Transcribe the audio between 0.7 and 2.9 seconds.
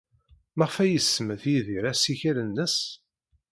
ay isemmet Yidir assikel-nnes?